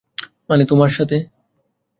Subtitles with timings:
[0.49, 1.17] মানে, তোমার সাথে?